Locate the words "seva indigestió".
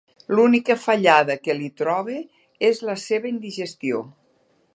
3.07-4.03